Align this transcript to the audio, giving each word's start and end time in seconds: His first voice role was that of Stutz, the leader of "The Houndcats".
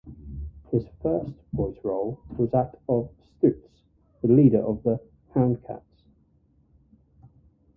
His 0.71 0.83
first 1.03 1.29
voice 1.53 1.77
role 1.83 2.19
was 2.35 2.49
that 2.53 2.73
of 2.89 3.11
Stutz, 3.37 3.61
the 4.23 4.29
leader 4.29 4.57
of 4.65 4.81
"The 4.81 4.99
Houndcats". 5.35 5.83